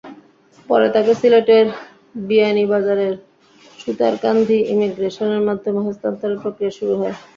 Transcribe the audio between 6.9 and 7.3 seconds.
হয়।